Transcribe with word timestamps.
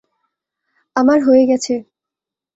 আমার 0.95 1.19
হয়ে 1.23 1.43
গেছে। 1.47 1.73